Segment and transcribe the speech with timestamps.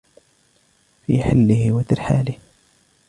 [1.05, 2.35] في حله و ترحاله